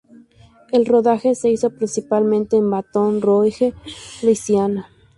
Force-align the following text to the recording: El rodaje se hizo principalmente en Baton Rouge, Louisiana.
El 0.71 0.87
rodaje 0.87 1.35
se 1.35 1.51
hizo 1.51 1.69
principalmente 1.75 2.55
en 2.57 2.71
Baton 2.71 3.21
Rouge, 3.21 3.75
Louisiana. 4.23 4.89